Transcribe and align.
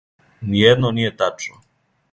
Ниједно 0.53 0.91
није 1.01 1.13
тачно. 1.21 1.63